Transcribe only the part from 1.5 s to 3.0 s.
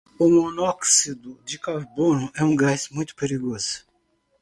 carbono é um gás